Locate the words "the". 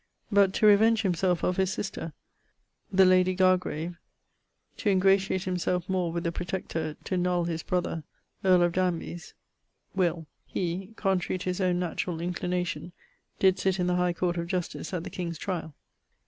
2.91-3.03, 6.23-6.31, 13.85-13.95, 15.03-15.11